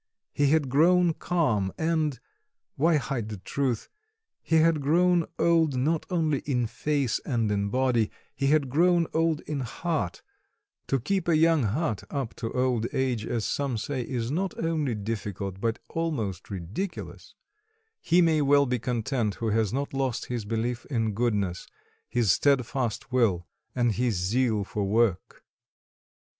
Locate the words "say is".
13.77-14.31